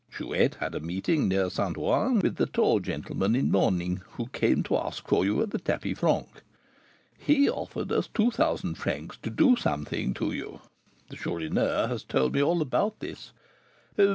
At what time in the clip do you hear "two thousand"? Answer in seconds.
8.11-8.79